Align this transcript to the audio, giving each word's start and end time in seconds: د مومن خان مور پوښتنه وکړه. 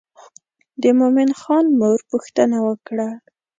د 0.81 0.83
مومن 0.99 1.29
خان 1.39 1.65
مور 1.79 1.99
پوښتنه 2.11 2.57
وکړه. 2.67 3.09